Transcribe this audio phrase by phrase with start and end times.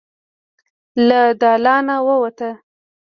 [1.07, 2.39] له دالانه ووت.